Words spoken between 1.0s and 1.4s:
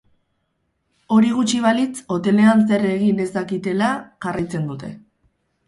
Hori